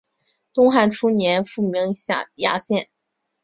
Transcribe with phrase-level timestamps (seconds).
[0.55, 1.93] 东汉初年复名
[2.35, 2.89] 衙县。